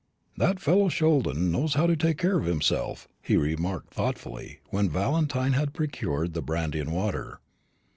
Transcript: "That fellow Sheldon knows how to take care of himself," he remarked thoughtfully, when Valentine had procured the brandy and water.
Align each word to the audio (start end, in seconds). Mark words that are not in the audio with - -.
"That 0.35 0.59
fellow 0.59 0.89
Sheldon 0.89 1.51
knows 1.51 1.75
how 1.75 1.85
to 1.85 1.95
take 1.95 2.17
care 2.17 2.39
of 2.39 2.45
himself," 2.45 3.07
he 3.21 3.37
remarked 3.37 3.93
thoughtfully, 3.93 4.57
when 4.71 4.89
Valentine 4.89 5.53
had 5.53 5.75
procured 5.75 6.33
the 6.33 6.41
brandy 6.41 6.79
and 6.79 6.91
water. 6.91 7.39